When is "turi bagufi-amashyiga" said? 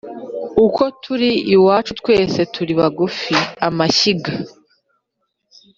2.53-4.31